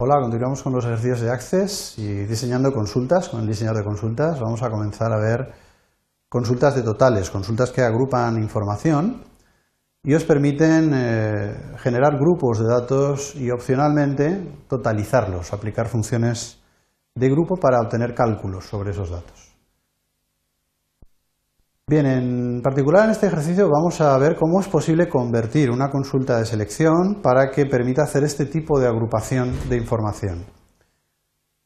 [0.00, 4.38] Hola, continuamos con los ejercicios de Access y diseñando consultas con el diseñador de consultas.
[4.38, 5.52] Vamos a comenzar a ver
[6.28, 9.24] consultas de totales, consultas que agrupan información
[10.04, 16.62] y os permiten eh, generar grupos de datos y opcionalmente totalizarlos, aplicar funciones
[17.16, 19.47] de grupo para obtener cálculos sobre esos datos.
[21.88, 26.38] Bien, en particular en este ejercicio vamos a ver cómo es posible convertir una consulta
[26.38, 30.44] de selección para que permita hacer este tipo de agrupación de información.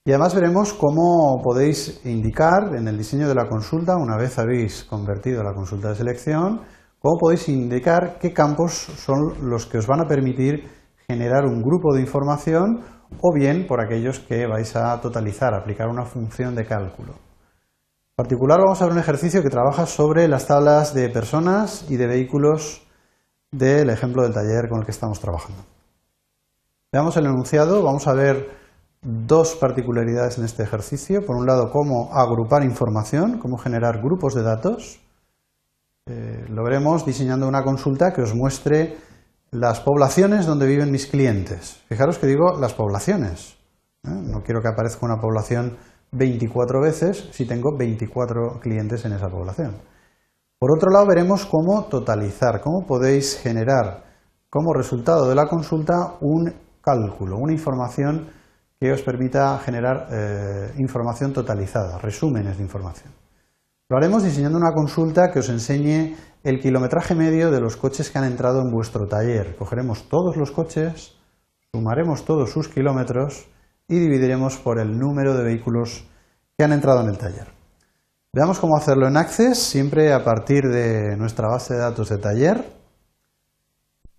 [0.04, 4.84] Y además veremos cómo podéis indicar en el diseño de la consulta, una vez habéis
[4.84, 6.60] convertido la consulta de selección,
[7.00, 10.68] cómo podéis indicar qué campos son los que os van a permitir
[11.08, 12.80] generar un grupo de información
[13.20, 17.31] o bien por aquellos que vais a totalizar, aplicar una función de cálculo.
[18.12, 21.96] En particular vamos a ver un ejercicio que trabaja sobre las tablas de personas y
[21.96, 22.86] de vehículos
[23.50, 25.62] del ejemplo del taller con el que estamos trabajando.
[26.92, 28.50] Veamos el enunciado, vamos a ver
[29.00, 31.24] dos particularidades en este ejercicio.
[31.24, 35.00] Por un lado, cómo agrupar información, cómo generar grupos de datos.
[36.04, 38.98] Eh, lo veremos diseñando una consulta que os muestre
[39.52, 41.80] las poblaciones donde viven mis clientes.
[41.88, 43.56] Fijaros que digo las poblaciones.
[44.04, 44.10] ¿eh?
[44.10, 45.78] No quiero que aparezca una población
[46.12, 49.76] 24 veces si tengo 24 clientes en esa población.
[50.58, 54.04] Por otro lado, veremos cómo totalizar, cómo podéis generar
[54.48, 58.28] como resultado de la consulta un cálculo, una información
[58.78, 63.12] que os permita generar eh, información totalizada, resúmenes de información.
[63.88, 68.18] Lo haremos diseñando una consulta que os enseñe el kilometraje medio de los coches que
[68.18, 69.56] han entrado en vuestro taller.
[69.56, 71.14] Cogeremos todos los coches,
[71.72, 73.51] sumaremos todos sus kilómetros
[73.92, 76.06] y dividiremos por el número de vehículos
[76.56, 77.48] que han entrado en el taller.
[78.32, 82.72] Veamos cómo hacerlo en Access, siempre a partir de nuestra base de datos de taller.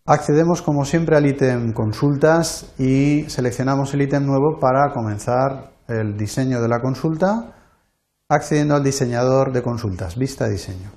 [0.06, 6.62] Accedemos como siempre al ítem consultas y seleccionamos el ítem nuevo para comenzar el diseño
[6.62, 7.56] de la consulta,
[8.30, 10.92] accediendo al diseñador de consultas, vista diseño.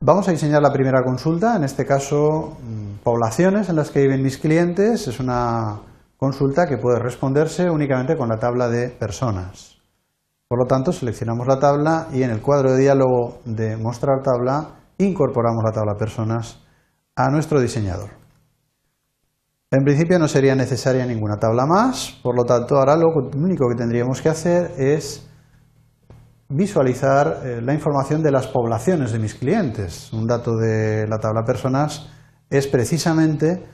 [0.00, 4.24] Vamos a diseñar la primera consulta, en este caso mm, poblaciones en las que viven
[4.24, 5.78] mis clientes, es una
[6.16, 9.76] consulta que puede responderse únicamente con la tabla de personas.
[10.48, 14.76] Por lo tanto, seleccionamos la tabla y en el cuadro de diálogo de mostrar tabla
[14.98, 16.60] incorporamos la tabla personas
[17.16, 18.10] a nuestro diseñador.
[19.70, 23.74] En principio no sería necesaria ninguna tabla más, por lo tanto ahora lo único que
[23.74, 25.28] tendríamos que hacer es
[26.48, 30.12] visualizar eh, la información de las poblaciones de mis clientes.
[30.12, 32.08] Un dato de la tabla personas
[32.48, 33.66] es precisamente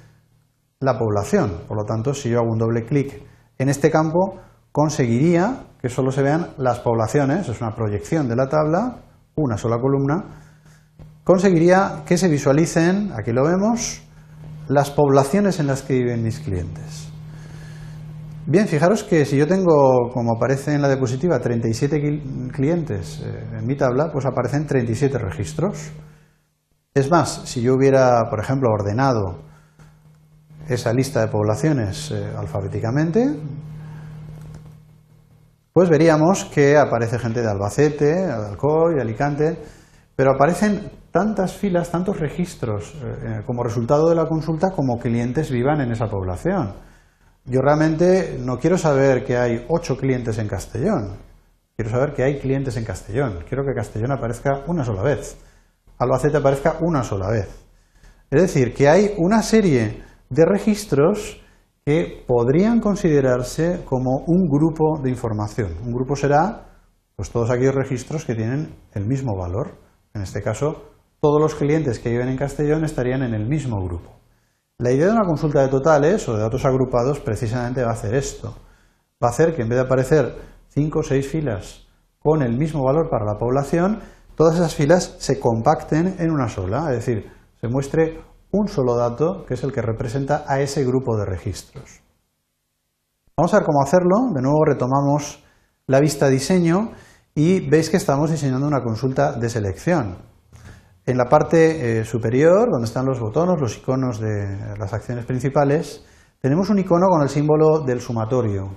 [0.83, 1.63] la población.
[1.67, 3.23] Por lo tanto, si yo hago un doble clic
[3.59, 4.39] en este campo,
[4.73, 8.99] conseguiría que solo se vean las poblaciones, es una proyección de la tabla,
[9.37, 10.25] una sola columna,
[11.25, 14.03] conseguiría que se visualicen, aquí lo vemos,
[14.69, 17.09] las poblaciones en las que viven mis clientes.
[18.45, 23.67] Bien, fijaros que si yo tengo, como aparece en la diapositiva, 37 clientes eh, en
[23.67, 25.93] mi tabla, pues aparecen 37 registros.
[26.93, 29.52] Es más, si yo hubiera, por ejemplo, ordenado
[30.69, 33.37] esa lista de poblaciones eh, alfabéticamente,
[35.73, 39.59] pues veríamos que aparece gente de Albacete, de Alcoy, Alicante,
[40.15, 45.81] pero aparecen tantas filas, tantos registros eh, como resultado de la consulta como clientes vivan
[45.81, 46.75] en esa población.
[47.45, 51.17] Yo realmente no quiero saber que hay ocho clientes en Castellón,
[51.75, 55.39] quiero saber que hay clientes en Castellón, quiero que Castellón aparezca una sola vez,
[55.99, 57.49] Albacete aparezca una sola vez.
[58.31, 61.41] Es decir, que hay una serie de registros
[61.85, 65.77] que podrían considerarse como un grupo de información.
[65.85, 66.69] Un grupo será
[67.17, 69.73] pues todos aquellos registros que tienen el mismo valor.
[70.15, 70.85] En este caso,
[71.21, 74.11] todos los clientes que viven en Castellón estarían en el mismo grupo.
[74.79, 78.15] La idea de una consulta de totales o de datos agrupados precisamente va a hacer
[78.15, 78.57] esto.
[79.23, 80.35] Va a hacer que en vez de aparecer
[80.69, 81.87] cinco o seis filas
[82.19, 84.01] con el mismo valor para la población,
[84.35, 87.31] todas esas filas se compacten en una sola, es decir,
[87.61, 92.01] se muestre un solo dato que es el que representa a ese grupo de registros.
[93.37, 94.31] Vamos a ver cómo hacerlo.
[94.35, 95.43] De nuevo retomamos
[95.87, 96.93] la vista diseño
[97.35, 100.19] y veis que estamos diseñando una consulta de selección.
[101.05, 106.05] En la parte eh, superior, donde están los botones, los iconos de las acciones principales,
[106.41, 108.69] tenemos un icono con el símbolo del sumatorio.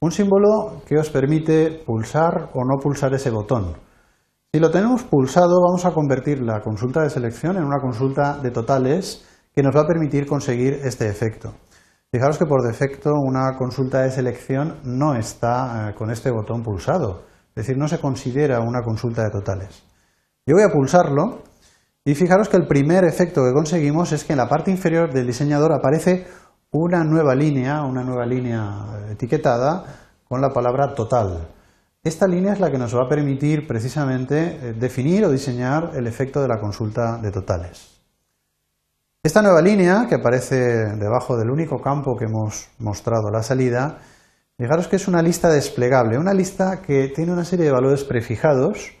[0.00, 3.85] Un símbolo que os permite pulsar o no pulsar ese botón.
[4.56, 8.50] Si lo tenemos pulsado, vamos a convertir la consulta de selección en una consulta de
[8.50, 9.22] totales
[9.54, 11.52] que nos va a permitir conseguir este efecto.
[12.10, 17.24] Fijaros que por defecto una consulta de selección no está eh, con este botón pulsado,
[17.50, 19.84] es decir, no se considera una consulta de totales.
[20.46, 21.42] Yo voy a pulsarlo
[22.02, 25.26] y fijaros que el primer efecto que conseguimos es que en la parte inferior del
[25.26, 26.28] diseñador aparece
[26.70, 29.84] una nueva línea, una nueva línea etiquetada
[30.26, 31.46] con la palabra total.
[32.06, 36.06] Esta línea es la que nos va a permitir precisamente eh, definir o diseñar el
[36.06, 38.00] efecto de la consulta de totales.
[39.24, 40.54] Esta nueva línea, que aparece
[41.00, 43.98] debajo del único campo que hemos mostrado la salida,
[44.56, 48.92] fijaros que es una lista desplegable, una lista que tiene una serie de valores prefijados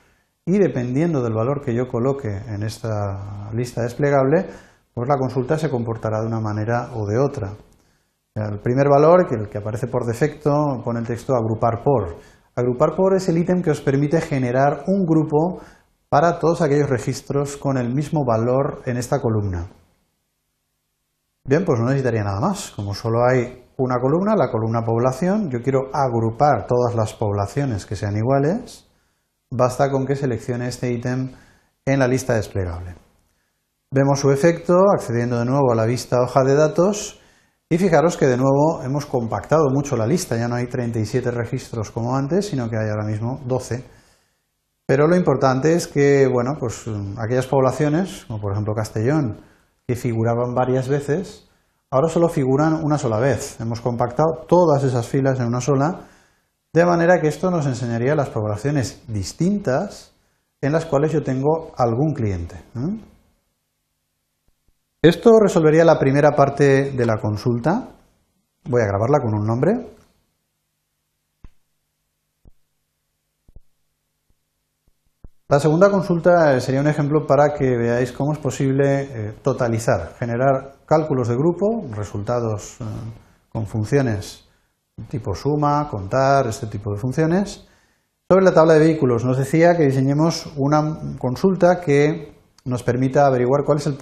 [0.44, 4.46] y dependiendo del valor que yo coloque en esta lista desplegable,
[4.92, 7.52] pues la consulta se comportará de una manera o de otra.
[8.34, 12.16] El primer valor, que el que aparece por defecto, pone el texto agrupar por.
[12.56, 15.60] Agrupar por es el ítem que os permite generar un grupo
[16.08, 19.70] para todos aquellos registros con el mismo valor en esta columna.
[21.44, 22.70] Bien, pues no necesitaría nada más.
[22.74, 27.94] Como solo hay una columna, la columna población, yo quiero agrupar todas las poblaciones que
[27.94, 28.88] sean iguales,
[29.50, 31.32] basta con que seleccione este ítem
[31.84, 32.96] en la lista desplegable.
[33.90, 37.20] Vemos su efecto accediendo de nuevo a la vista hoja de datos
[37.68, 41.90] y fijaros que de nuevo hemos compactado mucho la lista, ya no hay 37 registros
[41.90, 43.84] como antes, sino que hay ahora mismo 12.
[44.86, 46.84] Pero lo importante es que, bueno, pues
[47.18, 49.40] aquellas poblaciones, como por ejemplo Castellón,
[49.84, 51.48] que figuraban varias veces,
[51.90, 53.60] ahora solo figuran una sola vez.
[53.60, 56.02] Hemos compactado todas esas filas en una sola,
[56.72, 60.12] de manera que esto nos enseñaría las poblaciones distintas
[60.60, 62.56] en las cuales yo tengo algún cliente.
[65.02, 67.88] Esto resolvería la primera parte de la consulta.
[68.64, 69.72] Voy a grabarla con un nombre.
[75.48, 80.74] La segunda consulta sería un ejemplo para que veáis cómo es posible eh, totalizar, generar
[80.86, 82.84] cálculos de grupo, resultados eh,
[83.48, 84.46] con funciones
[85.08, 87.66] tipo suma, contar, este tipo de funciones.
[88.28, 92.35] Sobre la tabla de vehículos nos decía que diseñemos una consulta que
[92.66, 93.96] nos permita averiguar cuál es el,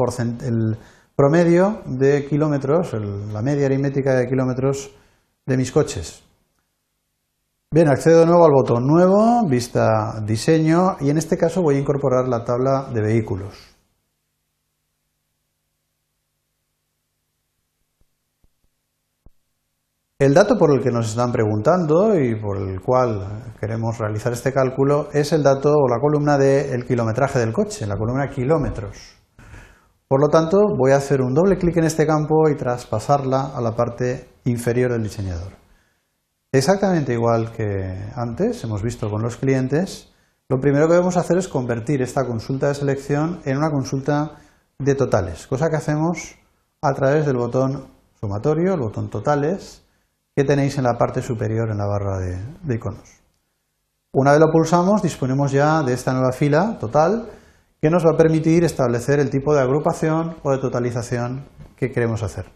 [1.15, 2.93] promedio de kilómetros,
[3.33, 4.91] la media aritmética de kilómetros
[5.47, 6.25] de mis coches.
[7.71, 11.81] Bien, accedo de nuevo al botón Nuevo, Vista Diseño, y en este caso voy a
[11.81, 13.74] incorporar la tabla de vehículos.
[20.25, 24.55] El dato por el que nos están preguntando y por el cual queremos realizar este
[24.55, 28.97] cálculo es el dato o la columna del kilometraje del coche, la columna kilómetros.
[30.09, 33.61] Por lo tanto, voy a hacer un doble clic en este campo y traspasarla a
[33.61, 35.53] la parte inferior del diseñador.
[36.53, 40.11] Exactamente igual que antes, hemos visto con los clientes,
[40.49, 44.39] lo primero que debemos hacer es convertir esta consulta de selección en una consulta
[44.79, 46.37] de totales, cosa que hacemos
[46.81, 47.89] a través del botón
[48.19, 49.84] sumatorio, el botón totales,
[50.37, 53.09] que tenéis en la parte superior en la barra de, iconos.
[54.13, 57.31] Una vez lo pulsamos, disponemos ya de esta nueva fila total
[57.81, 61.47] que nos va a permitir establecer el tipo de agrupación o de totalización
[61.77, 62.47] que queremos hacer.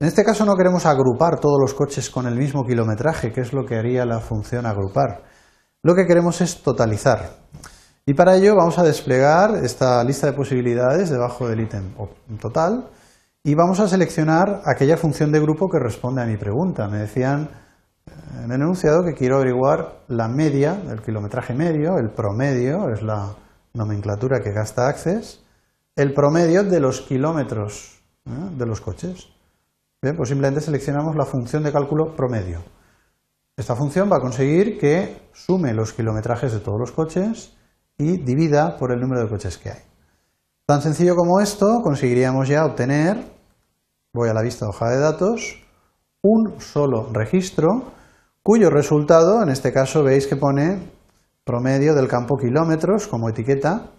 [0.00, 3.52] En este caso no queremos agrupar todos los coches con el mismo kilometraje, que es
[3.52, 5.22] lo que haría la función agrupar.
[5.82, 7.30] Lo que queremos es totalizar.
[8.04, 11.92] Y para ello vamos a desplegar esta lista de posibilidades debajo del ítem
[12.40, 12.90] total
[13.46, 16.88] y vamos a seleccionar aquella función de grupo que responde a mi pregunta.
[16.88, 17.48] Me decían
[18.42, 23.36] en el enunciado que quiero averiguar la media, el kilometraje medio, el promedio, es la
[23.72, 25.44] nomenclatura que gasta Access,
[25.94, 28.32] el promedio de los kilómetros ¿eh?
[28.58, 29.28] de los coches.
[30.02, 32.64] Bien, pues simplemente seleccionamos la función de cálculo promedio.
[33.56, 37.56] Esta función va a conseguir que sume los kilometrajes de todos los coches
[37.96, 39.82] y divida por el número de coches que hay.
[40.66, 43.35] Tan sencillo como esto, conseguiríamos ya obtener,
[44.16, 45.62] voy a la vista hoja de datos,
[46.22, 47.92] un solo registro
[48.42, 50.90] cuyo resultado, en este caso veis que pone
[51.44, 53.90] promedio del campo kilómetros como etiqueta,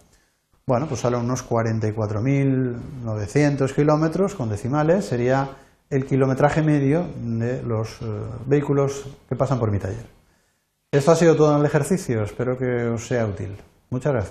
[0.65, 5.49] bueno, pues sale unos 44.900 kilómetros con decimales, sería
[5.89, 8.05] el kilometraje medio de los eh,
[8.45, 10.05] vehículos que pasan por mi taller.
[10.91, 13.57] Esto ha sido todo en el ejercicio, espero que os sea útil.
[13.89, 14.25] Muchas gracias.